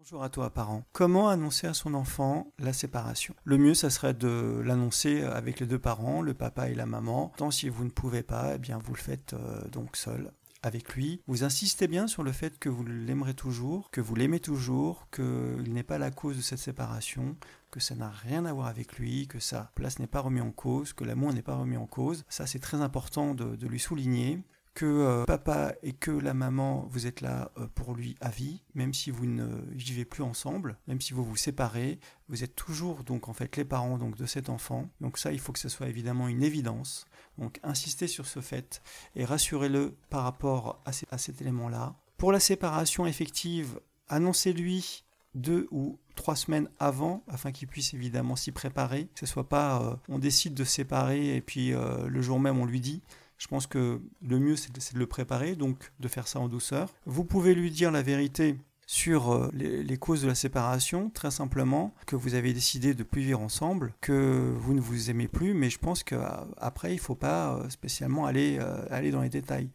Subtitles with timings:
[0.00, 0.82] Bonjour à toi, parent.
[0.92, 3.34] Comment annoncer à son enfant la séparation?
[3.44, 7.34] Le mieux, ça serait de l'annoncer avec les deux parents, le papa et la maman.
[7.36, 10.32] Tant si vous ne pouvez pas, eh bien vous le faites euh, donc seul
[10.62, 11.20] avec lui.
[11.26, 15.74] Vous insistez bien sur le fait que vous l'aimerez toujours, que vous l'aimez toujours, qu'il
[15.74, 17.36] n'est pas la cause de cette séparation,
[17.70, 20.50] que ça n'a rien à voir avec lui, que sa place n'est pas remise en
[20.50, 22.24] cause, que l'amour n'est pas remis en cause.
[22.30, 24.42] Ça, c'est très important de, de lui souligner
[24.74, 28.62] que euh, papa et que la maman, vous êtes là euh, pour lui à vie,
[28.74, 33.02] même si vous ne vivez plus ensemble, même si vous vous séparez, vous êtes toujours
[33.04, 34.88] donc en fait les parents donc de cet enfant.
[35.00, 37.06] Donc ça, il faut que ce soit évidemment une évidence.
[37.38, 38.82] Donc insistez sur ce fait
[39.16, 41.96] et rassurez-le par rapport à, cet élément-là.
[42.16, 48.50] Pour la séparation effective, annoncez-lui deux ou trois semaines avant afin qu'il puisse évidemment s'y
[48.50, 52.58] préparer, que ce soit pas euh, on décide de séparer et puis le jour même
[52.58, 53.00] on lui dit
[53.40, 56.92] je pense que le mieux, c'est de, le préparer, donc de faire ça en douceur.
[57.06, 58.56] Vous pouvez lui dire la vérité
[58.90, 63.22] sur euh, les, causes de la séparation, très simplement, que vous avez décidé de plus
[63.22, 67.14] vivre ensemble, que vous ne vous aimez plus, mais je pense qu'après, il ne faut
[67.14, 69.70] pas euh, spécialement aller, euh, aller dans les détails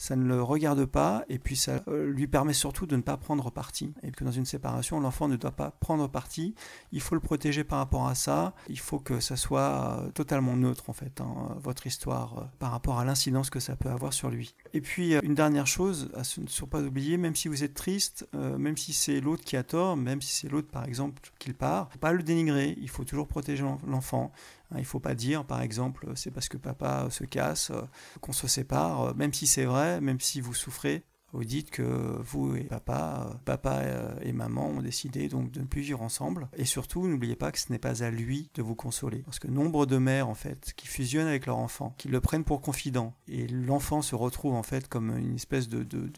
[0.00, 3.18] ça ne le regarde pas et puis ça euh, lui permet surtout de ne pas
[3.18, 3.92] prendre parti.
[4.02, 6.54] Et que dans une séparation, l'enfant ne doit pas prendre parti.
[6.90, 8.54] Il faut le protéger par rapport à ça.
[8.70, 12.70] Il faut que ça soit euh, totalement neutre en fait, hein, votre histoire euh, par
[12.70, 14.54] rapport à l'incidence que ça peut avoir sur lui.
[14.72, 18.26] Et puis une dernière chose à ne pas oublier, même si vous êtes triste,
[18.60, 21.90] même si c'est l'autre qui a tort, même si c'est l'autre par exemple qui part,
[21.92, 22.76] faut pas le dénigrer.
[22.80, 24.32] Il faut toujours protéger l'enfant.
[24.70, 27.82] Hein, il ne faut pas dire, par exemple, c'est parce que papa se casse euh,
[28.20, 31.04] qu'on se sépare, euh, même si c'est vrai, même si vous souffrez.
[31.32, 33.82] Vous dites que vous et papa, euh, papa
[34.20, 36.48] et maman ont décidé donc de ne plus vivre ensemble.
[36.56, 39.18] Et surtout, n'oubliez pas que ce n'est pas à lui de vous consoler.
[39.18, 42.42] Parce que nombre de mères, en fait, qui fusionnent avec leur enfant, qui le prennent
[42.42, 46.10] pour confident, et l'enfant se retrouve, en fait, comme une espèce de de,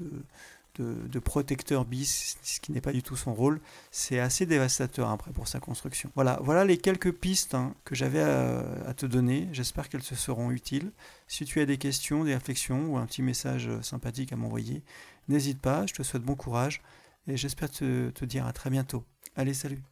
[1.25, 5.49] protecteur bis, ce qui n'est pas du tout son rôle, c'est assez dévastateur après pour
[5.49, 6.11] sa construction.
[6.15, 9.49] Voilà, voilà les quelques pistes hein, que j'avais à, te donner.
[9.53, 10.93] J'espère qu'elles se seront utiles.
[11.27, 14.83] Si tu as des questions, des réflexions ou un petit message sympathique à m'envoyer,
[15.29, 15.87] n'hésite pas.
[15.87, 16.83] Je te souhaite bon courage
[17.27, 19.05] et j'espère te, te dire à très bientôt.
[19.37, 19.83] Allez, salut